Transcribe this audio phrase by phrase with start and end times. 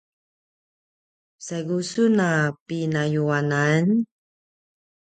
[1.45, 2.29] saigu sun a
[2.65, 3.85] pinayuanan?